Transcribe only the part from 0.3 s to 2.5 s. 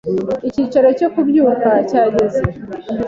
icyiciro cyo kubyuka cya geze